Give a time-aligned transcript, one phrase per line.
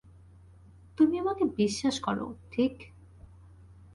[0.97, 2.73] তুমি আমাকে বিশ্বাস করো, ঠিক?